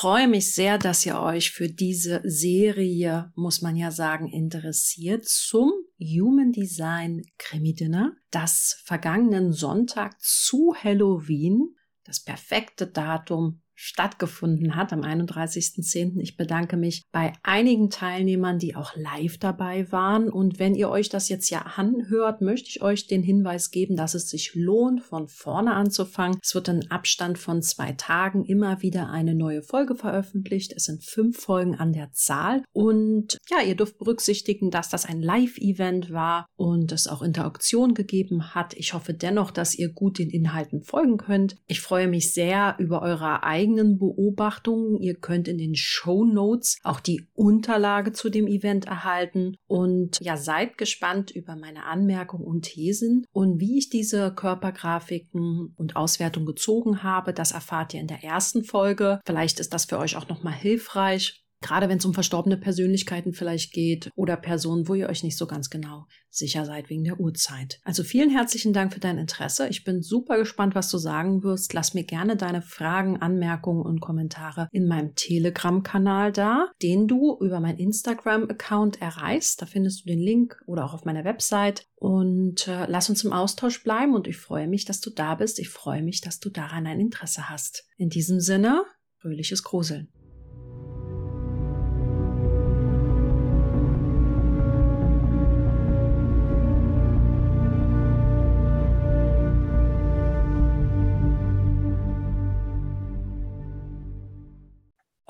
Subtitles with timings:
[0.00, 5.74] freue mich sehr, dass ihr euch für diese Serie, muss man ja sagen, interessiert zum
[5.98, 15.00] Human Design Krimi Dinner, das vergangenen Sonntag zu Halloween, das perfekte Datum stattgefunden hat am
[15.00, 16.20] 31.10.
[16.20, 20.28] Ich bedanke mich bei einigen Teilnehmern, die auch live dabei waren.
[20.28, 24.12] Und wenn ihr euch das jetzt ja anhört, möchte ich euch den Hinweis geben, dass
[24.12, 26.38] es sich lohnt, von vorne anzufangen.
[26.42, 30.74] Es wird in Abstand von zwei Tagen immer wieder eine neue Folge veröffentlicht.
[30.76, 32.62] Es sind fünf Folgen an der Zahl.
[32.72, 38.54] Und ja, ihr dürft berücksichtigen, dass das ein Live-Event war und es auch Interaktion gegeben
[38.54, 38.74] hat.
[38.74, 41.56] Ich hoffe dennoch, dass ihr gut den Inhalten folgen könnt.
[41.66, 44.96] Ich freue mich sehr über eure eigenen eigenen Beobachtungen.
[45.00, 50.36] Ihr könnt in den Show Notes auch die Unterlage zu dem Event erhalten und ja,
[50.36, 57.02] seid gespannt über meine Anmerkungen und Thesen und wie ich diese Körpergrafiken und Auswertung gezogen
[57.02, 57.32] habe.
[57.32, 59.20] Das erfahrt ihr in der ersten Folge.
[59.24, 61.44] Vielleicht ist das für euch auch nochmal hilfreich.
[61.62, 65.46] Gerade wenn es um verstorbene Persönlichkeiten vielleicht geht oder Personen, wo ihr euch nicht so
[65.46, 67.80] ganz genau sicher seid wegen der Uhrzeit.
[67.84, 69.68] Also vielen herzlichen Dank für dein Interesse.
[69.68, 71.74] Ich bin super gespannt, was du sagen wirst.
[71.74, 77.60] Lass mir gerne deine Fragen, Anmerkungen und Kommentare in meinem Telegram-Kanal da, den du über
[77.60, 79.60] mein Instagram-Account erreichst.
[79.60, 81.84] Da findest du den Link oder auch auf meiner Website.
[81.96, 85.58] Und äh, lass uns im Austausch bleiben und ich freue mich, dass du da bist.
[85.58, 87.84] Ich freue mich, dass du daran ein Interesse hast.
[87.98, 88.84] In diesem Sinne,
[89.18, 90.08] fröhliches Gruseln.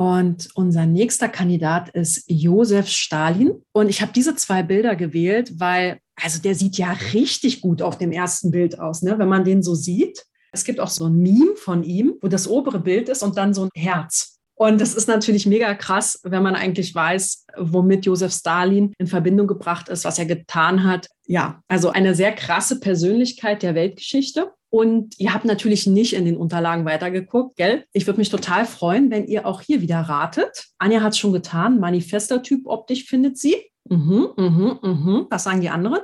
[0.00, 3.62] Und unser nächster Kandidat ist Josef Stalin.
[3.72, 7.98] Und ich habe diese zwei Bilder gewählt, weil, also der sieht ja richtig gut auf
[7.98, 9.18] dem ersten Bild aus, ne?
[9.18, 10.24] wenn man den so sieht.
[10.52, 13.52] Es gibt auch so ein Meme von ihm, wo das obere Bild ist und dann
[13.52, 14.38] so ein Herz.
[14.54, 19.48] Und das ist natürlich mega krass, wenn man eigentlich weiß, womit Josef Stalin in Verbindung
[19.48, 21.08] gebracht ist, was er getan hat.
[21.26, 24.50] Ja, also eine sehr krasse Persönlichkeit der Weltgeschichte.
[24.70, 27.84] Und ihr habt natürlich nicht in den Unterlagen weitergeguckt, gell?
[27.92, 30.68] Ich würde mich total freuen, wenn ihr auch hier wieder ratet.
[30.78, 31.80] Anja hat es schon getan.
[31.80, 33.56] Manifester-Typ optisch findet sie.
[33.88, 35.26] Mhm, mhm, mhm.
[35.28, 36.00] Was sagen die anderen?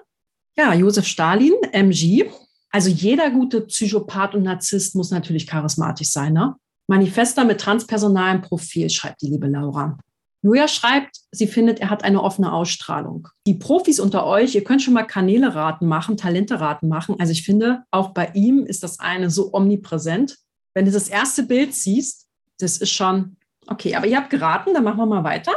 [0.57, 2.29] Ja, Josef Stalin, MG.
[2.71, 6.57] Also jeder gute Psychopath und Narzisst muss natürlich charismatisch sein, ne?
[6.89, 9.99] Manifester mit transpersonalem Profil, schreibt die liebe Laura.
[10.43, 13.29] Julia schreibt, sie findet, er hat eine offene Ausstrahlung.
[13.47, 17.17] Die Profis unter euch, ihr könnt schon mal Kanäle-Raten machen, Talente-Raten machen.
[17.19, 20.37] Also ich finde, auch bei ihm ist das eine so omnipräsent.
[20.75, 23.37] Wenn du das erste Bild siehst, das ist schon
[23.67, 23.97] okay.
[23.97, 25.53] Aber ihr habt geraten, dann machen wir mal weiter.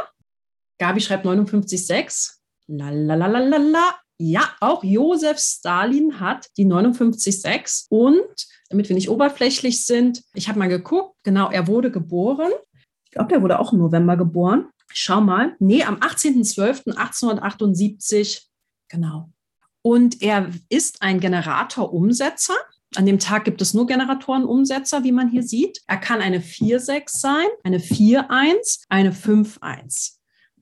[0.78, 2.36] Gabi schreibt 59,6.
[2.66, 3.96] Lalalala.
[4.18, 10.58] Ja, auch Josef Stalin hat die 59,6 und damit wir nicht oberflächlich sind, ich habe
[10.58, 12.52] mal geguckt, genau, er wurde geboren.
[13.10, 14.66] Ich glaube, der wurde auch im November geboren.
[14.92, 15.56] Schau mal.
[15.58, 18.42] Nee, am 18.12.1878.
[18.88, 19.30] Genau.
[19.82, 22.54] Und er ist ein Generator-Umsetzer.
[22.94, 25.80] An dem Tag gibt es nur Generatoren-Umsetzer, wie man hier sieht.
[25.88, 30.12] Er kann eine 4-6 sein, eine 4-1, eine 5-1.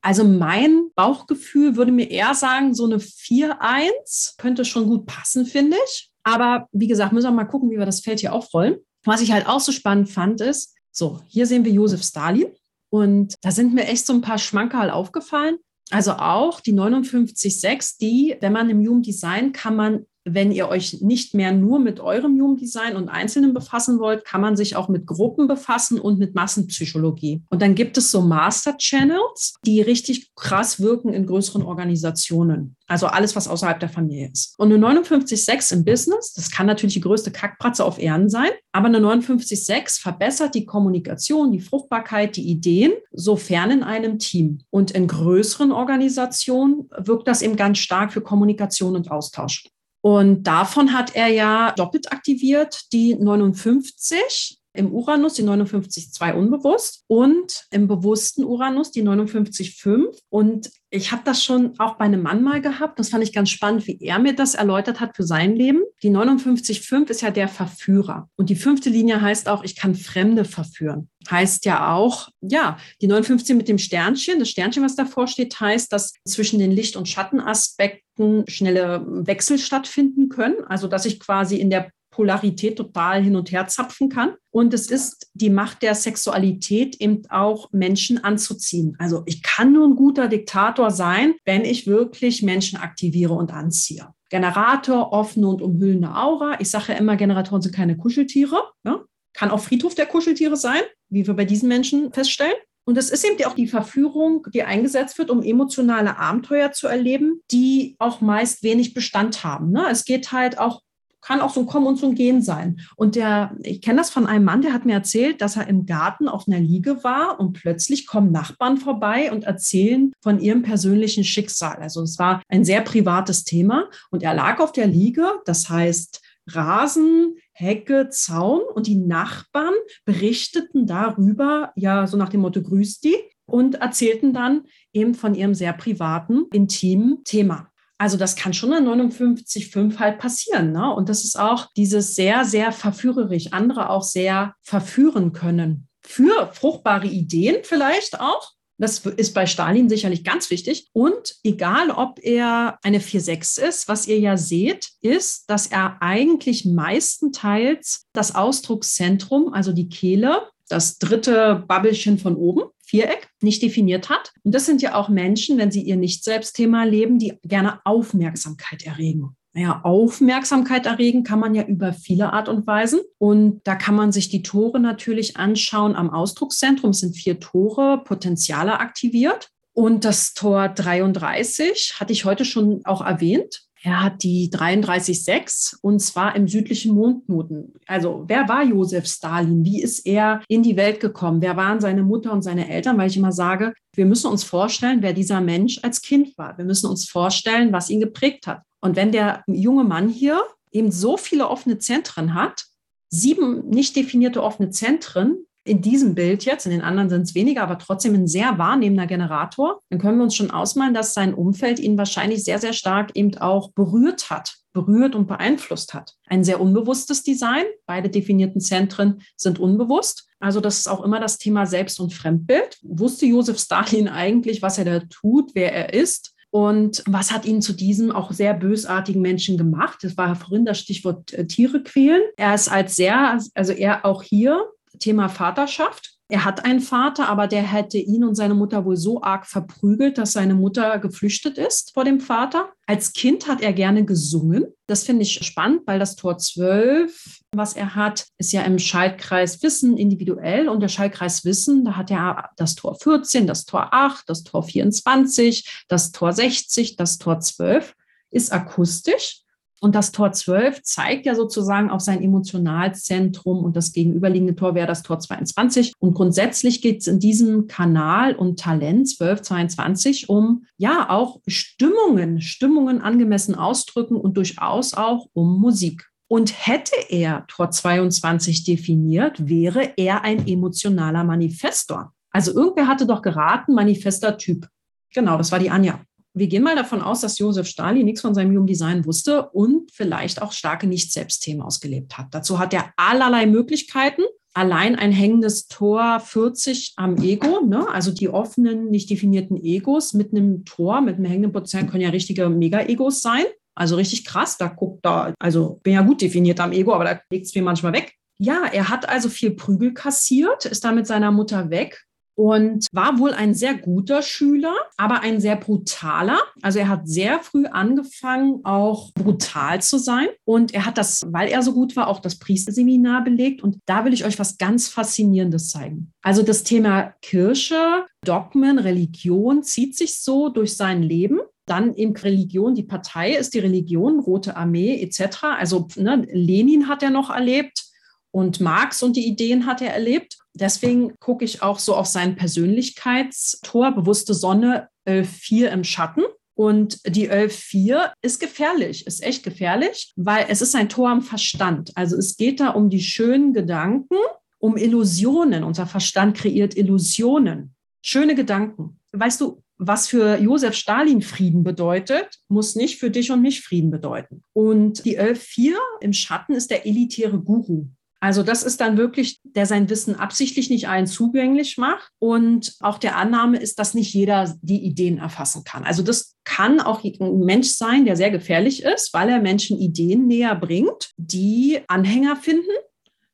[0.01, 5.77] Also mein Bauchgefühl würde mir eher sagen, so eine 4-1 könnte schon gut passen, finde
[5.87, 6.11] ich.
[6.23, 8.79] Aber wie gesagt, müssen wir mal gucken, wie wir das Feld hier aufrollen.
[9.05, 12.49] Was ich halt auch so spannend fand, ist, so, hier sehen wir Josef Stalin.
[12.91, 15.59] Und da sind mir echt so ein paar Schmankerl aufgefallen.
[15.91, 21.01] Also auch die 59.6, die, wenn man im Human Design kann man wenn ihr euch
[21.01, 24.89] nicht mehr nur mit eurem Human Design und Einzelnen befassen wollt, kann man sich auch
[24.89, 27.43] mit Gruppen befassen und mit Massenpsychologie.
[27.51, 32.77] Und dann gibt es so Master Channels, die richtig krass wirken in größeren Organisationen.
[32.87, 34.55] Also alles, was außerhalb der Familie ist.
[34.59, 38.87] Und eine 59,6 im Business, das kann natürlich die größte Kackpratze auf Erden sein, aber
[38.87, 44.61] eine 59,6 verbessert die Kommunikation, die Fruchtbarkeit, die Ideen, sofern in einem Team.
[44.71, 49.65] Und in größeren Organisationen wirkt das eben ganz stark für Kommunikation und Austausch.
[50.09, 57.67] Und davon hat er ja doppelt aktiviert die 59 im Uranus die 59,2 unbewusst und
[57.71, 60.19] im bewussten Uranus die 59,5.
[60.31, 62.99] Und ich habe das schon auch bei einem Mann mal gehabt.
[62.99, 65.83] Das fand ich ganz spannend, wie er mir das erläutert hat für sein Leben.
[66.03, 68.29] Die 59,5 ist ja der Verführer.
[68.37, 71.11] Und die fünfte Linie heißt auch, ich kann Fremde verführen.
[71.31, 75.93] Heißt ja auch, ja, die 59 mit dem Sternchen, das Sternchen, was davor steht, heißt,
[75.93, 80.65] dass zwischen den Licht- und Schattenaspekten schnelle Wechsel stattfinden können.
[80.69, 84.35] Also, dass ich quasi in der Polarität total hin und her zapfen kann.
[84.51, 88.97] Und es ist die Macht der Sexualität eben auch Menschen anzuziehen.
[88.99, 94.09] Also ich kann nur ein guter Diktator sein, wenn ich wirklich Menschen aktiviere und anziehe.
[94.31, 96.57] Generator, offene und umhüllende Aura.
[96.59, 98.65] Ich sage ja immer, Generatoren sind keine Kuscheltiere.
[98.83, 99.05] Ne?
[99.33, 100.81] Kann auch Friedhof der Kuscheltiere sein,
[101.11, 102.57] wie wir bei diesen Menschen feststellen.
[102.85, 107.43] Und es ist eben auch die Verführung, die eingesetzt wird, um emotionale Abenteuer zu erleben,
[107.53, 109.71] die auch meist wenig Bestand haben.
[109.71, 109.87] Ne?
[109.89, 110.81] Es geht halt auch
[111.21, 112.81] kann auch so ein Kommen und so ein Gehen sein.
[112.97, 115.87] Und der, ich kenne das von einem Mann, der hat mir erzählt, dass er im
[115.87, 121.25] Garten auf einer Liege war und plötzlich kommen Nachbarn vorbei und erzählen von ihrem persönlichen
[121.25, 121.77] Schicksal.
[121.77, 126.21] Also es war ein sehr privates Thema und er lag auf der Liege, das heißt
[126.51, 129.75] Rasen, Hecke, Zaun und die Nachbarn
[130.05, 133.17] berichteten darüber, ja, so nach dem Motto, grüß die
[133.47, 137.71] und erzählten dann eben von ihrem sehr privaten, intimen Thema.
[137.99, 140.73] Also das kann schon in 59,5 halt passieren.
[140.73, 140.95] Ne?
[140.95, 145.89] Und das ist auch dieses sehr, sehr verführerisch, andere auch sehr verführen können.
[146.03, 148.53] Für fruchtbare Ideen vielleicht auch.
[148.81, 150.89] Das ist bei Stalin sicherlich ganz wichtig.
[150.93, 156.65] Und egal, ob er eine 4-6 ist, was ihr ja seht, ist, dass er eigentlich
[156.65, 164.33] meistenteils das Ausdruckszentrum, also die Kehle, das dritte Babbelchen von oben, Viereck, nicht definiert hat.
[164.45, 169.37] Und das sind ja auch Menschen, wenn sie ihr Nicht-Selbst-Thema leben, die gerne Aufmerksamkeit erregen.
[169.55, 173.01] Naja, Aufmerksamkeit erregen kann man ja über viele Art und Weisen.
[173.19, 176.93] Und da kann man sich die Tore natürlich anschauen am Ausdruckszentrum.
[176.93, 179.49] Sind vier Tore, Potenziale aktiviert.
[179.73, 183.68] Und das Tor 33 hatte ich heute schon auch erwähnt.
[183.83, 187.75] Er hat die 33,6 und zwar im südlichen Mondknoten.
[187.87, 189.65] Also wer war Josef Stalin?
[189.65, 191.41] Wie ist er in die Welt gekommen?
[191.41, 192.99] Wer waren seine Mutter und seine Eltern?
[192.99, 196.59] Weil ich immer sage, wir müssen uns vorstellen, wer dieser Mensch als Kind war.
[196.59, 198.63] Wir müssen uns vorstellen, was ihn geprägt hat.
[198.81, 200.43] Und wenn der junge Mann hier
[200.73, 202.65] eben so viele offene Zentren hat,
[203.11, 207.63] sieben nicht definierte offene Zentren, in diesem Bild jetzt, in den anderen sind es weniger,
[207.63, 211.79] aber trotzdem ein sehr wahrnehmender Generator, dann können wir uns schon ausmalen, dass sein Umfeld
[211.79, 216.15] ihn wahrscheinlich sehr, sehr stark eben auch berührt hat, berührt und beeinflusst hat.
[216.27, 217.65] Ein sehr unbewusstes Design.
[217.87, 220.29] Beide definierten Zentren sind unbewusst.
[220.41, 222.79] Also das ist auch immer das Thema Selbst- und Fremdbild.
[222.83, 226.35] Wusste Josef Stalin eigentlich, was er da tut, wer er ist?
[226.51, 229.99] Und was hat ihn zu diesem auch sehr bösartigen Menschen gemacht?
[230.03, 232.23] Das war vorhin das Stichwort äh, Tiere quälen.
[232.37, 234.65] Er ist als sehr, also er auch hier
[234.99, 236.19] Thema Vaterschaft.
[236.31, 240.19] Er hat einen Vater, aber der hätte ihn und seine Mutter wohl so arg verprügelt,
[240.19, 242.69] dass seine Mutter geflüchtet ist vor dem Vater.
[242.87, 244.67] Als Kind hat er gerne gesungen.
[244.87, 249.63] Das finde ich spannend, weil das Tor 12, was er hat, ist ja im Schaltkreis
[249.63, 250.69] Wissen individuell.
[250.69, 254.63] Und der Schaltkreis Wissen, da hat er das Tor 14, das Tor 8, das Tor
[254.63, 257.95] 24, das Tor 60, das Tor 12,
[258.31, 259.45] ist akustisch.
[259.81, 264.87] Und das Tor 12 zeigt ja sozusagen auf sein Emotionalzentrum und das gegenüberliegende Tor wäre
[264.87, 265.93] das Tor 22.
[265.99, 273.01] Und grundsätzlich geht es in diesem Kanal und Talent 1222 um ja auch Stimmungen, Stimmungen
[273.01, 276.09] angemessen ausdrücken und durchaus auch um Musik.
[276.27, 282.13] Und hätte er Tor 22 definiert, wäre er ein emotionaler Manifestor.
[282.31, 284.69] Also irgendwer hatte doch geraten, Manifester-Typ.
[285.15, 286.01] Genau, das war die Anja
[286.35, 289.91] wir gehen mal davon aus, dass Josef Stalin nichts von seinem Human Design wusste und
[289.93, 292.29] vielleicht auch starke Nicht-Selbst-Themen ausgelebt hat.
[292.31, 294.23] Dazu hat er allerlei Möglichkeiten.
[294.55, 297.87] Allein ein hängendes Tor 40 am Ego, ne?
[297.93, 302.11] also die offenen, nicht definierten Egos mit einem Tor, mit einem hängenden Prozent können ja
[302.11, 303.45] richtige Mega-Egos sein.
[303.77, 307.21] Also richtig krass, da guckt da, also bin ja gut definiert am Ego, aber da
[307.31, 308.15] legt es mir manchmal weg.
[308.41, 312.05] Ja, er hat also viel Prügel kassiert, ist da mit seiner Mutter weg,
[312.39, 316.39] und war wohl ein sehr guter Schüler, aber ein sehr brutaler.
[316.63, 320.29] Also er hat sehr früh angefangen, auch brutal zu sein.
[320.45, 323.65] Und er hat das, weil er so gut war, auch das Priesterseminar belegt.
[323.65, 326.13] Und da will ich euch was ganz Faszinierendes zeigen.
[326.23, 332.75] Also das Thema Kirche, Dogmen, Religion zieht sich so durch sein Leben dann eben Religion,
[332.75, 335.43] die Partei ist die Religion, Rote Armee etc.
[335.59, 337.88] Also ne, Lenin hat er noch erlebt
[338.31, 340.39] und Marx und die Ideen hat er erlebt.
[340.55, 346.23] Deswegen gucke ich auch so auf sein Persönlichkeitstor, bewusste Sonne 11.4 im Schatten.
[346.55, 351.93] Und die 11.4 ist gefährlich, ist echt gefährlich, weil es ist ein Tor am Verstand.
[351.95, 354.17] Also es geht da um die schönen Gedanken,
[354.59, 355.63] um Illusionen.
[355.63, 357.75] Unser Verstand kreiert Illusionen.
[358.03, 358.99] Schöne Gedanken.
[359.13, 363.93] Weißt du, was für Josef Stalin Frieden bedeutet, muss nicht für dich und mich Frieden
[363.93, 364.43] bedeuten.
[364.53, 367.87] Und die 11.4 im Schatten ist der elitäre Guru.
[368.21, 372.11] Also das ist dann wirklich, der sein Wissen absichtlich nicht allen zugänglich macht.
[372.19, 375.85] Und auch der Annahme ist, dass nicht jeder die Ideen erfassen kann.
[375.85, 380.27] Also das kann auch ein Mensch sein, der sehr gefährlich ist, weil er Menschen Ideen
[380.27, 382.71] näher bringt, die Anhänger finden,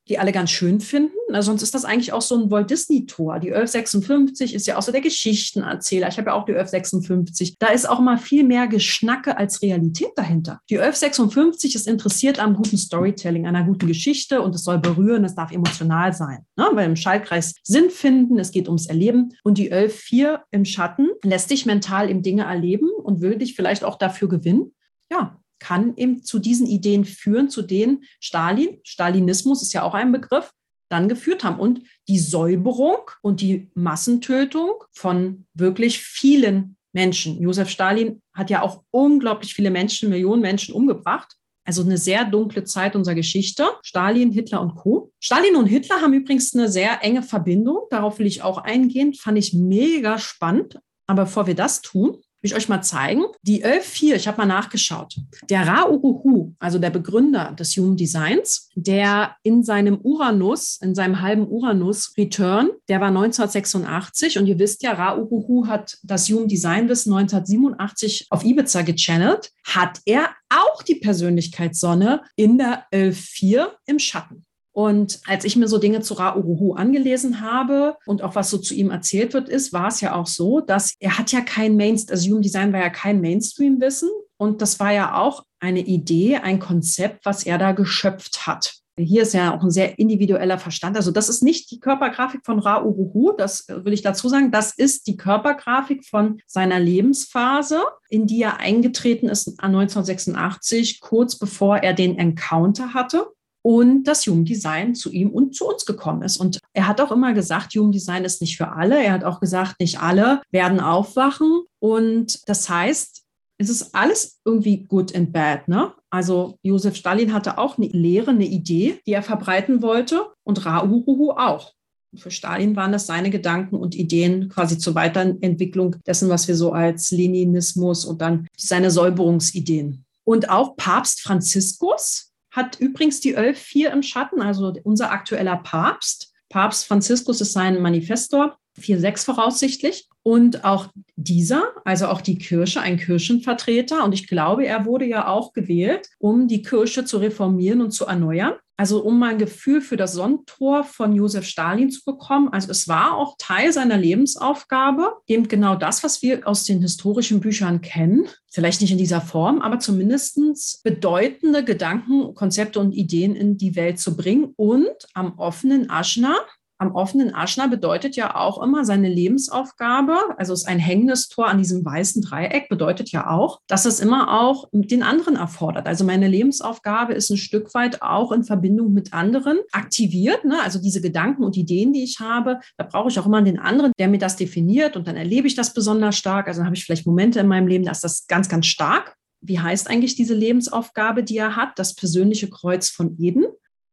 [0.08, 1.14] die alle ganz schön finden.
[1.30, 3.40] Na, sonst ist das eigentlich auch so ein Walt Disney-Tor.
[3.40, 6.08] Die 1156 ist ja auch so der Geschichtenerzähler.
[6.08, 7.56] Ich habe ja auch die 1156.
[7.58, 10.61] Da ist auch mal viel mehr Geschnacke als Realität dahinter.
[10.68, 15.34] Die 1156 ist interessiert am guten Storytelling, einer guten Geschichte und es soll berühren, es
[15.34, 16.44] darf emotional sein.
[16.56, 16.68] Ne?
[16.73, 19.32] Weil im Schaltkreis Sinn finden, es geht ums Erleben.
[19.42, 23.84] Und die 11.4 im Schatten lässt dich mental eben Dinge erleben und will dich vielleicht
[23.84, 24.75] auch dafür gewinnen.
[25.11, 30.12] Ja, kann eben zu diesen Ideen führen, zu denen Stalin, Stalinismus ist ja auch ein
[30.12, 30.52] Begriff,
[30.90, 31.59] dann geführt haben.
[31.59, 37.40] Und die Säuberung und die Massentötung von wirklich vielen Menschen.
[37.40, 41.35] Josef Stalin hat ja auch unglaublich viele Menschen, Millionen Menschen umgebracht.
[41.66, 43.64] Also eine sehr dunkle Zeit unserer Geschichte.
[43.83, 45.12] Stalin, Hitler und Co.
[45.18, 47.87] Stalin und Hitler haben übrigens eine sehr enge Verbindung.
[47.88, 49.14] Darauf will ich auch eingehen.
[49.14, 50.78] Fand ich mega spannend.
[51.06, 53.25] Aber bevor wir das tun, will ich euch mal zeigen.
[53.43, 55.17] Die 11.4, ich habe mal nachgeschaut.
[55.49, 61.23] Der Ra Uruhu, also der Begründer des Human Designs, der in seinem Uranus, in seinem
[61.23, 66.87] halben Uranus-Return, der war 1986 und ihr wisst ja, Ra Uruhu hat das Human Design
[66.87, 74.45] bis 1987 auf Ibiza gechannelt, hat er auch die Persönlichkeitssonne in der 11.4 im Schatten.
[74.75, 78.59] Und als ich mir so Dinge zu Ra Uruhu angelesen habe und auch was so
[78.59, 81.76] zu ihm erzählt wird, ist, war es ja auch so, dass er hat ja kein
[81.76, 86.38] Mainstream, also Human Design war ja kein Mainstream-Wissen und das war ja auch eine Idee,
[86.38, 88.75] ein Konzept, was er da geschöpft hat.
[88.99, 90.97] Hier ist ja auch ein sehr individueller Verstand.
[90.97, 94.50] Also das ist nicht die Körpergrafik von Ra Uruhu, das will ich dazu sagen.
[94.50, 101.78] Das ist die Körpergrafik von seiner Lebensphase, in die er eingetreten ist 1986, kurz bevor
[101.78, 103.28] er den Encounter hatte
[103.64, 106.37] und das Human Design zu ihm und zu uns gekommen ist.
[106.37, 109.02] Und er hat auch immer gesagt, Human Design ist nicht für alle.
[109.02, 111.62] Er hat auch gesagt, nicht alle werden aufwachen.
[111.78, 113.23] Und das heißt,
[113.56, 115.66] es ist alles irgendwie good and bad.
[115.66, 115.94] Ne?
[116.11, 121.30] Also Josef Stalin hatte auch eine Lehre, eine Idee, die er verbreiten wollte und Rauhuhu
[121.30, 121.73] auch.
[122.16, 126.73] Für Stalin waren das seine Gedanken und Ideen quasi zur Weiterentwicklung dessen, was wir so
[126.73, 130.04] als Leninismus und dann seine Säuberungsideen.
[130.23, 136.32] Und auch Papst Franziskus hat übrigens die 11.4 im Schatten, also unser aktueller Papst.
[136.49, 140.08] Papst Franziskus ist sein Manifestor, 4.6 voraussichtlich.
[140.23, 144.04] Und auch dieser, also auch die Kirche, ein Kirchenvertreter.
[144.04, 148.06] Und ich glaube, er wurde ja auch gewählt, um die Kirche zu reformieren und zu
[148.06, 148.54] erneuern.
[148.76, 152.49] Also um mal ein Gefühl für das Sonnentor von Josef Stalin zu bekommen.
[152.49, 157.40] Also es war auch Teil seiner Lebensaufgabe, eben genau das, was wir aus den historischen
[157.40, 158.26] Büchern kennen.
[158.50, 164.00] Vielleicht nicht in dieser Form, aber zumindest bedeutende Gedanken, Konzepte und Ideen in die Welt
[164.00, 166.37] zu bringen und am offenen Aschner
[166.78, 171.49] am offenen Aschner bedeutet ja auch immer seine Lebensaufgabe, also es ist ein hängendes Tor
[171.49, 175.87] an diesem weißen Dreieck, bedeutet ja auch, dass es immer auch den anderen erfordert.
[175.87, 180.45] Also meine Lebensaufgabe ist ein Stück weit auch in Verbindung mit anderen aktiviert.
[180.45, 180.61] Ne?
[180.62, 183.93] Also diese Gedanken und Ideen, die ich habe, da brauche ich auch immer den anderen,
[183.99, 186.49] der mir das definiert und dann erlebe ich das besonders stark.
[186.49, 189.16] Also dann habe ich vielleicht Momente in meinem Leben, da ist das ganz, ganz stark.
[189.40, 191.78] Wie heißt eigentlich diese Lebensaufgabe, die er hat?
[191.78, 193.45] Das persönliche Kreuz von Eden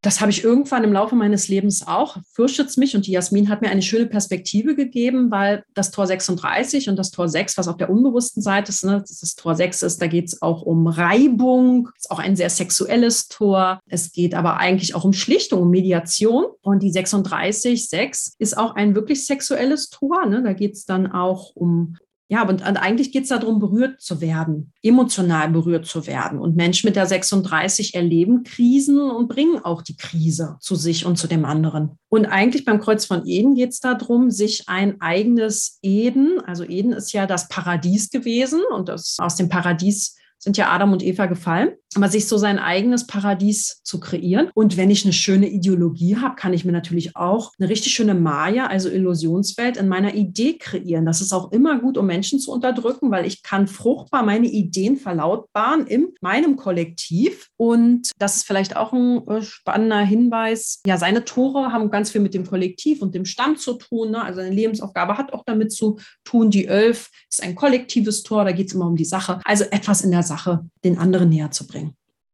[0.02, 2.18] das habe ich irgendwann im Laufe meines Lebens auch.
[2.34, 6.90] Fürchtet mich und die Jasmin hat mir eine schöne Perspektive gegeben, weil das Tor 36
[6.90, 10.02] und das Tor 6, was auf der unbewussten Seite ist, ne, das Tor 6 ist,
[10.02, 13.80] da geht es auch um Reibung, ist auch ein sehr sexuelles Tor.
[13.88, 16.46] Es geht aber eigentlich auch um Schlichtung, um Mediation.
[16.62, 20.26] Und die 36, 6 ist auch ein wirklich sexuelles Tor.
[20.26, 20.42] Ne?
[20.42, 21.98] Da geht es dann auch um
[22.32, 26.40] ja, und, und eigentlich geht es darum, berührt zu werden, emotional berührt zu werden.
[26.40, 31.18] Und Menschen mit der 36 erleben Krisen und bringen auch die Krise zu sich und
[31.18, 32.00] zu dem anderen.
[32.08, 36.94] Und eigentlich beim Kreuz von Eden geht es darum, sich ein eigenes Eden, also Eden
[36.94, 41.26] ist ja das Paradies gewesen und das, aus dem Paradies sind ja Adam und Eva
[41.26, 44.50] gefallen, aber sich so sein eigenes Paradies zu kreieren.
[44.54, 48.14] Und wenn ich eine schöne Ideologie habe, kann ich mir natürlich auch eine richtig schöne
[48.14, 51.06] Maya, also Illusionswelt in meiner Idee kreieren.
[51.06, 54.96] Das ist auch immer gut, um Menschen zu unterdrücken, weil ich kann fruchtbar meine Ideen
[54.96, 57.50] verlautbaren in meinem Kollektiv.
[57.58, 60.80] Und das ist vielleicht auch ein äh, spannender Hinweis.
[60.86, 64.12] Ja, seine Tore haben ganz viel mit dem Kollektiv und dem Stamm zu tun.
[64.12, 64.24] Ne?
[64.24, 66.52] Also eine Lebensaufgabe hat auch damit zu tun.
[66.52, 69.42] Die Elf ist ein kollektives Tor, da geht es immer um die Sache.
[69.44, 71.81] Also etwas in der Sache den anderen näher zu bringen.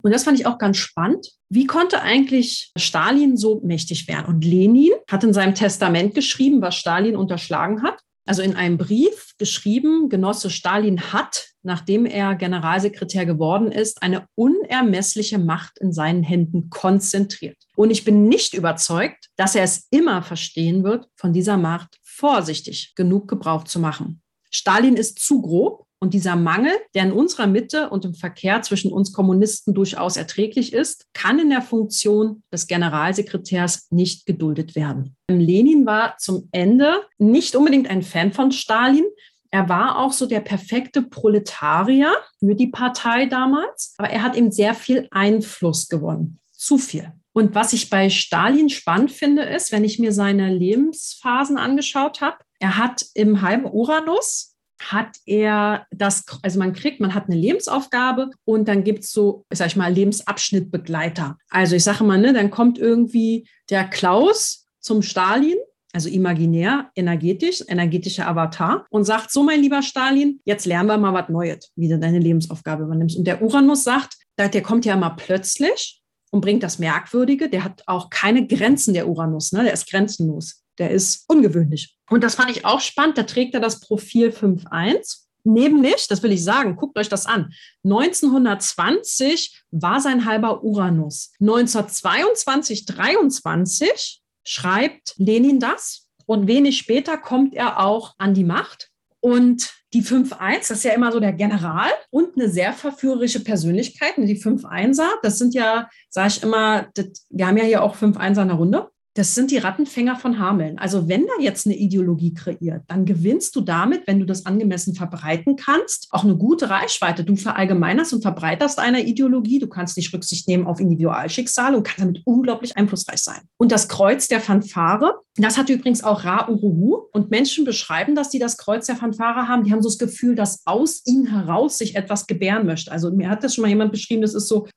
[0.03, 1.31] Und das fand ich auch ganz spannend.
[1.49, 4.27] Wie konnte eigentlich Stalin so mächtig werden?
[4.27, 7.99] Und Lenin hat in seinem Testament geschrieben, was Stalin unterschlagen hat.
[8.25, 15.39] Also in einem Brief geschrieben, Genosse Stalin hat, nachdem er Generalsekretär geworden ist, eine unermessliche
[15.39, 17.57] Macht in seinen Händen konzentriert.
[17.77, 22.93] Und ich bin nicht überzeugt, dass er es immer verstehen wird, von dieser Macht vorsichtig
[22.95, 24.21] genug Gebrauch zu machen.
[24.51, 28.93] Stalin ist zu grob, Und dieser Mangel, der in unserer Mitte und im Verkehr zwischen
[28.93, 35.15] uns Kommunisten durchaus erträglich ist, kann in der Funktion des Generalsekretärs nicht geduldet werden.
[35.29, 39.05] Lenin war zum Ende nicht unbedingt ein Fan von Stalin.
[39.49, 44.51] Er war auch so der perfekte Proletarier für die Partei damals, aber er hat eben
[44.51, 46.39] sehr viel Einfluss gewonnen.
[46.51, 47.11] Zu viel.
[47.33, 52.37] Und was ich bei Stalin spannend finde, ist, wenn ich mir seine Lebensphasen angeschaut habe,
[52.59, 58.29] er hat im halben Uranus hat er das, also man kriegt, man hat eine Lebensaufgabe
[58.45, 61.37] und dann gibt es so, sag ich mal, Lebensabschnittbegleiter.
[61.49, 65.57] Also ich sage mal, ne, dann kommt irgendwie der Klaus zum Stalin,
[65.93, 71.13] also imaginär, energetisch, energetischer Avatar und sagt, so mein lieber Stalin, jetzt lernen wir mal
[71.13, 73.17] was Neues, wie du deine Lebensaufgabe übernimmst.
[73.17, 77.49] Und der Uranus sagt, der kommt ja immer plötzlich und bringt das Merkwürdige.
[77.49, 79.63] Der hat auch keine Grenzen, der Uranus, ne?
[79.63, 80.63] der ist grenzenlos.
[80.77, 81.97] Der ist ungewöhnlich.
[82.09, 83.17] Und das fand ich auch spannend.
[83.17, 85.23] Da trägt er das Profil 5.1.
[85.43, 87.53] Nämlich, das will ich sagen, guckt euch das an.
[87.83, 91.31] 1920 war sein halber Uranus.
[91.39, 96.07] 1922, 23 schreibt Lenin das.
[96.25, 98.89] Und wenig später kommt er auch an die Macht.
[99.21, 104.15] Und die 5-1, das ist ja immer so der General und eine sehr verführerische Persönlichkeit.
[104.17, 108.41] Die 5-1er, das sind ja, sage ich immer, das, wir haben ja hier auch 5-1er
[108.41, 110.77] in der Runde das sind die Rattenfänger von Hameln.
[110.77, 114.93] Also wenn da jetzt eine Ideologie kreiert, dann gewinnst du damit, wenn du das angemessen
[114.93, 117.23] verbreiten kannst, auch eine gute Reichweite.
[117.23, 119.57] Du verallgemeinerst und verbreiterst eine Ideologie.
[119.57, 123.41] Du kannst nicht Rücksicht nehmen auf Individualschicksale und kannst damit unglaublich einflussreich sein.
[123.57, 127.07] Und das Kreuz der Fanfare, das hat übrigens auch Ra Uruhu.
[127.11, 129.63] Und Menschen beschreiben das, die das Kreuz der Fanfare haben.
[129.63, 132.91] Die haben so das Gefühl, dass aus ihnen heraus sich etwas gebären möchte.
[132.91, 134.67] Also mir hat das schon mal jemand beschrieben, das ist so,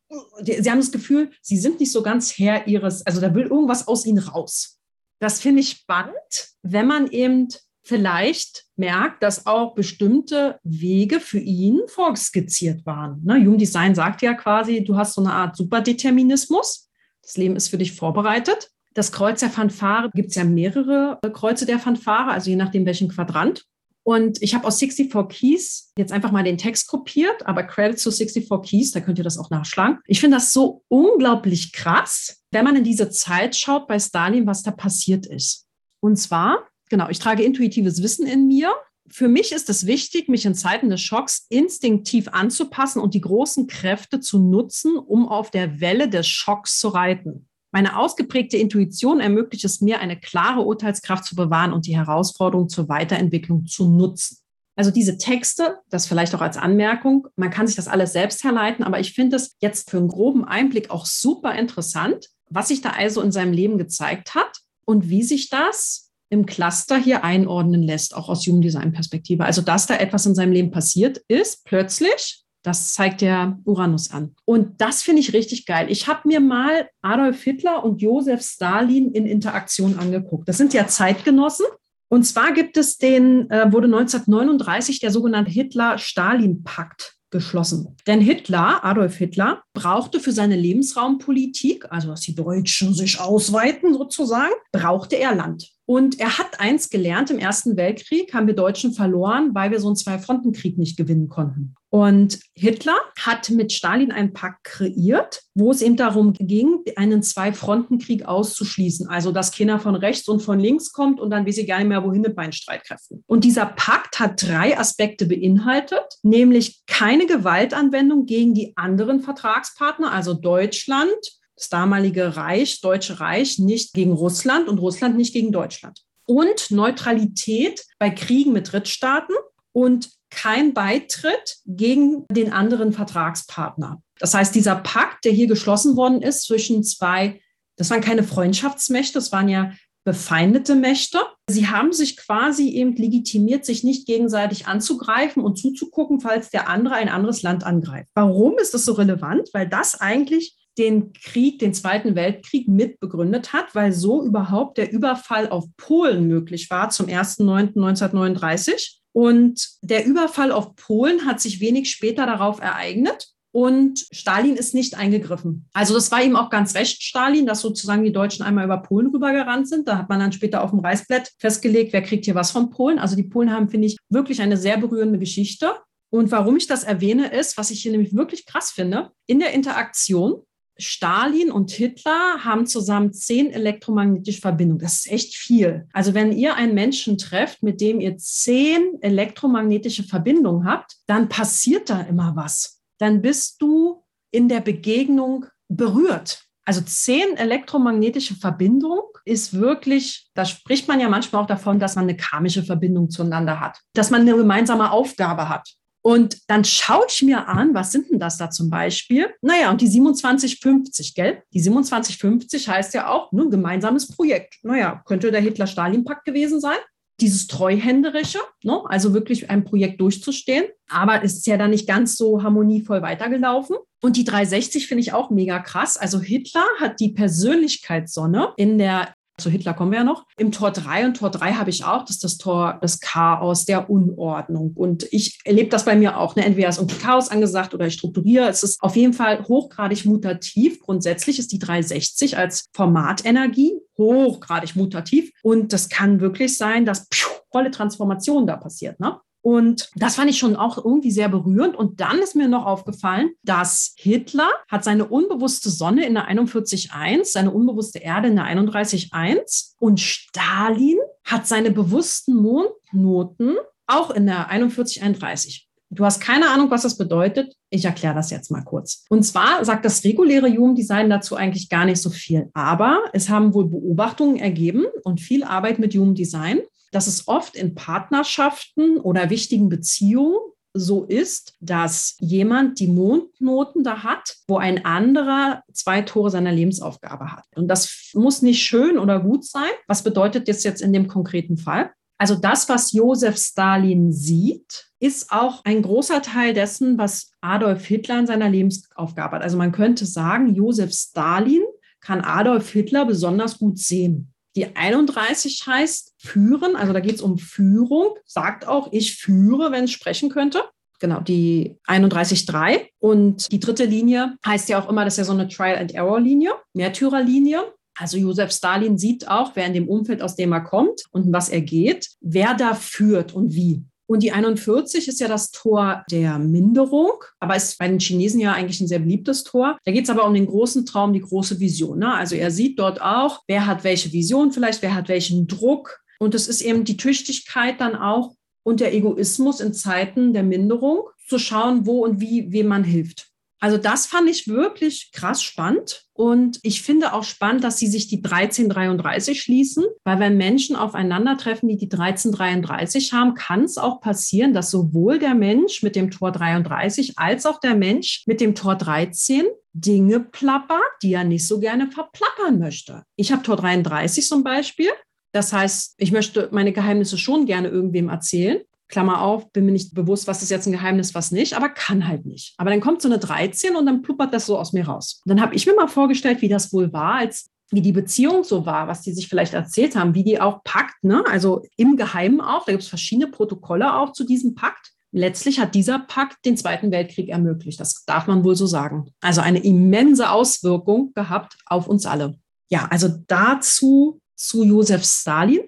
[0.42, 3.88] sie haben das Gefühl, sie sind nicht so ganz Herr ihres, also da will irgendwas
[3.88, 4.78] aus ihnen raus.
[5.18, 6.14] Das finde ich spannend,
[6.62, 7.48] wenn man eben
[7.82, 13.22] vielleicht merkt, dass auch bestimmte Wege für ihn vorskizziert waren.
[13.24, 16.88] Ne, Human Design sagt ja quasi, du hast so eine Art Superdeterminismus.
[17.22, 18.70] Das Leben ist für dich vorbereitet.
[18.94, 23.08] Das Kreuz der Fanfare gibt es ja mehrere Kreuze der Fanfare, also je nachdem welchen
[23.08, 23.64] Quadrant.
[24.02, 28.10] Und ich habe aus 64 Keys jetzt einfach mal den Text kopiert, aber Credit zu
[28.10, 29.98] 64 Keys, da könnt ihr das auch nachschlagen.
[30.06, 34.62] Ich finde das so unglaublich krass, wenn man in diese Zeit schaut bei Stalin, was
[34.62, 35.66] da passiert ist.
[36.00, 38.72] Und zwar, genau, ich trage intuitives Wissen in mir.
[39.08, 43.66] Für mich ist es wichtig, mich in Zeiten des Schocks instinktiv anzupassen und die großen
[43.66, 47.48] Kräfte zu nutzen, um auf der Welle des Schocks zu reiten.
[47.72, 52.88] Meine ausgeprägte Intuition ermöglicht es mir, eine klare Urteilskraft zu bewahren und die Herausforderung zur
[52.88, 54.38] Weiterentwicklung zu nutzen.
[54.76, 58.84] Also diese Texte, das vielleicht auch als Anmerkung, man kann sich das alles selbst herleiten,
[58.84, 62.90] aber ich finde es jetzt für einen groben Einblick auch super interessant, was sich da
[62.90, 68.14] also in seinem Leben gezeigt hat und wie sich das im Cluster hier einordnen lässt,
[68.14, 69.44] auch aus Human Design Perspektive.
[69.44, 74.34] Also, dass da etwas in seinem Leben passiert ist, plötzlich, das zeigt der Uranus an.
[74.44, 75.86] Und das finde ich richtig geil.
[75.90, 80.48] Ich habe mir mal Adolf Hitler und Josef Stalin in Interaktion angeguckt.
[80.48, 81.66] Das sind ja Zeitgenossen.
[82.08, 87.96] Und zwar gibt es den, äh, wurde 1939 der sogenannte Hitler-Stalin-Pakt geschlossen.
[88.06, 94.52] Denn Hitler, Adolf Hitler, brauchte für seine Lebensraumpolitik, also dass die Deutschen sich ausweiten sozusagen,
[94.72, 95.70] brauchte er Land.
[95.90, 99.88] Und er hat eins gelernt, im Ersten Weltkrieg haben wir Deutschen verloren, weil wir so
[99.88, 101.74] einen Zwei-Fronten-Krieg nicht gewinnen konnten.
[101.88, 108.24] Und Hitler hat mit Stalin einen Pakt kreiert, wo es eben darum ging, einen Zwei-Fronten-Krieg
[108.24, 109.08] auszuschließen.
[109.08, 111.88] Also, dass keiner von rechts und von links kommt und dann weiß ich gar nicht
[111.88, 113.24] mehr, wohin mit meinen Streitkräften.
[113.26, 120.34] Und dieser Pakt hat drei Aspekte beinhaltet, nämlich keine Gewaltanwendung gegen die anderen Vertragspartner, also
[120.34, 126.00] Deutschland, das damalige Reich, Deutsche Reich, nicht gegen Russland und Russland nicht gegen Deutschland.
[126.26, 129.34] Und Neutralität bei Kriegen mit Drittstaaten
[129.72, 134.00] und kein Beitritt gegen den anderen Vertragspartner.
[134.18, 137.40] Das heißt, dieser Pakt, der hier geschlossen worden ist zwischen zwei,
[137.76, 139.72] das waren keine Freundschaftsmächte, das waren ja
[140.04, 141.18] befeindete Mächte.
[141.50, 146.94] Sie haben sich quasi eben legitimiert, sich nicht gegenseitig anzugreifen und zuzugucken, falls der andere
[146.94, 148.10] ein anderes Land angreift.
[148.14, 149.50] Warum ist das so relevant?
[149.52, 155.48] Weil das eigentlich den Krieg, den Zweiten Weltkrieg mitbegründet hat, weil so überhaupt der Überfall
[155.48, 158.96] auf Polen möglich war zum 1.9.1939.
[159.12, 163.28] Und der Überfall auf Polen hat sich wenig später darauf ereignet.
[163.52, 165.68] Und Stalin ist nicht eingegriffen.
[165.72, 169.08] Also das war ihm auch ganz recht, Stalin, dass sozusagen die Deutschen einmal über Polen
[169.08, 169.88] rübergerannt sind.
[169.88, 173.00] Da hat man dann später auf dem Reißbrett festgelegt, wer kriegt hier was von Polen.
[173.00, 175.72] Also die Polen haben, finde ich, wirklich eine sehr berührende Geschichte.
[176.10, 179.52] Und warum ich das erwähne, ist, was ich hier nämlich wirklich krass finde, in der
[179.52, 180.42] Interaktion
[180.80, 184.80] Stalin und Hitler haben zusammen zehn elektromagnetische Verbindungen.
[184.80, 185.86] Das ist echt viel.
[185.92, 191.90] Also wenn ihr einen Menschen trefft, mit dem ihr zehn elektromagnetische Verbindungen habt, dann passiert
[191.90, 192.80] da immer was.
[192.98, 196.44] Dann bist du in der Begegnung berührt.
[196.64, 202.04] Also zehn elektromagnetische Verbindungen ist wirklich, da spricht man ja manchmal auch davon, dass man
[202.04, 205.68] eine karmische Verbindung zueinander hat, dass man eine gemeinsame Aufgabe hat.
[206.02, 209.28] Und dann schaue ich mir an, was sind denn das da zum Beispiel?
[209.42, 211.42] Naja, und die 2750, gell?
[211.52, 214.58] Die 2750 heißt ja auch nur ein gemeinsames Projekt.
[214.62, 216.78] Naja, könnte der Hitler-Stalin-Pakt gewesen sein
[217.20, 218.82] dieses Treuhänderische, ne?
[218.86, 220.64] also wirklich ein Projekt durchzustehen.
[220.88, 223.76] Aber es ist ja dann nicht ganz so harmonievoll weitergelaufen.
[224.02, 225.96] Und die 360 finde ich auch mega krass.
[225.96, 230.26] Also Hitler hat die Persönlichkeitssonne in der zu Hitler kommen wir ja noch.
[230.36, 233.64] Im Tor 3 und Tor 3 habe ich auch, das ist das Tor des Chaos,
[233.64, 234.72] der Unordnung.
[234.74, 236.36] Und ich erlebe das bei mir auch.
[236.36, 236.44] Ne?
[236.44, 238.48] Entweder ist irgendwie Chaos angesagt oder ich strukturiere.
[238.48, 240.80] Es ist auf jeden Fall hochgradig mutativ.
[240.80, 245.30] Grundsätzlich ist die 360 als Formatenergie hochgradig mutativ.
[245.42, 248.98] Und das kann wirklich sein, dass pfiuh, volle Transformation da passiert.
[249.00, 249.18] Ne?
[249.42, 251.76] Und das fand ich schon auch irgendwie sehr berührend.
[251.76, 257.24] Und dann ist mir noch aufgefallen, dass Hitler hat seine unbewusste Sonne in der 41.1,
[257.24, 264.50] seine unbewusste Erde in der 31.1 und Stalin hat seine bewussten Mondnoten auch in der
[264.50, 265.62] 41.31.
[265.92, 267.56] Du hast keine Ahnung, was das bedeutet.
[267.68, 269.04] Ich erkläre das jetzt mal kurz.
[269.08, 272.48] Und zwar sagt das reguläre Human Design dazu eigentlich gar nicht so viel.
[272.54, 277.56] Aber es haben wohl Beobachtungen ergeben und viel Arbeit mit Human Design, dass es oft
[277.56, 280.38] in Partnerschaften oder wichtigen Beziehungen
[280.72, 287.32] so ist, dass jemand die Mondnoten da hat, wo ein anderer zwei Tore seiner Lebensaufgabe
[287.32, 287.44] hat.
[287.56, 289.70] Und das muss nicht schön oder gut sein.
[289.88, 291.90] Was bedeutet das jetzt in dem konkreten Fall?
[292.18, 298.20] Also das, was Josef Stalin sieht, ist auch ein großer Teil dessen, was Adolf Hitler
[298.20, 299.42] in seiner Lebensaufgabe hat.
[299.42, 301.62] Also man könnte sagen, Josef Stalin
[302.00, 304.29] kann Adolf Hitler besonders gut sehen.
[304.56, 309.84] Die 31 heißt führen, also da geht es um Führung, sagt auch, ich führe, wenn
[309.84, 310.62] ich sprechen könnte.
[310.98, 312.88] Genau, die 31.3.
[312.98, 317.62] Und die dritte Linie heißt ja auch immer, das ist ja so eine Trial-and-Error-Linie, Märtyrerlinie.
[317.96, 321.48] Also Josef Stalin sieht auch, wer in dem Umfeld, aus dem er kommt und was
[321.48, 323.84] er geht, wer da führt und wie.
[324.10, 328.52] Und die 41 ist ja das Tor der Minderung, aber ist bei den Chinesen ja
[328.54, 329.78] eigentlich ein sehr beliebtes Tor.
[329.84, 332.00] Da geht es aber um den großen Traum, die große Vision.
[332.00, 332.12] Ne?
[332.12, 336.00] Also er sieht dort auch, wer hat welche Vision vielleicht, wer hat welchen Druck.
[336.18, 341.04] Und es ist eben die Tüchtigkeit dann auch und der Egoismus in Zeiten der Minderung,
[341.28, 343.29] zu schauen, wo und wie, wem man hilft.
[343.60, 346.04] Also das fand ich wirklich krass spannend.
[346.14, 351.68] Und ich finde auch spannend, dass sie sich die 1333 schließen, weil wenn Menschen aufeinandertreffen,
[351.68, 356.32] die die 1333 haben, kann es auch passieren, dass sowohl der Mensch mit dem Tor
[356.32, 361.60] 33 als auch der Mensch mit dem Tor 13 Dinge plappert, die er nicht so
[361.60, 363.04] gerne verplappern möchte.
[363.16, 364.90] Ich habe Tor 33 zum Beispiel.
[365.32, 368.60] Das heißt, ich möchte meine Geheimnisse schon gerne irgendwem erzählen.
[368.90, 372.06] Klammer auf, bin mir nicht bewusst, was ist jetzt ein Geheimnis, was nicht, aber kann
[372.06, 372.54] halt nicht.
[372.58, 375.20] Aber dann kommt so eine 13 und dann pluppert das so aus mir raus.
[375.24, 378.42] Und dann habe ich mir mal vorgestellt, wie das wohl war, als wie die Beziehung
[378.42, 381.24] so war, was die sich vielleicht erzählt haben, wie die auch packt, ne?
[381.28, 382.64] also im Geheimen auch.
[382.64, 384.90] Da gibt es verschiedene Protokolle auch zu diesem Pakt.
[385.12, 387.80] Letztlich hat dieser Pakt den Zweiten Weltkrieg ermöglicht.
[387.80, 389.12] Das darf man wohl so sagen.
[389.20, 392.38] Also eine immense Auswirkung gehabt auf uns alle.
[392.68, 395.60] Ja, also dazu zu Josef Stalin.